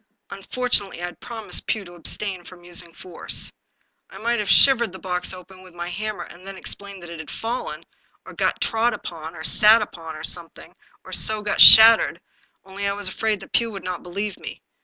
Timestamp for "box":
4.97-5.31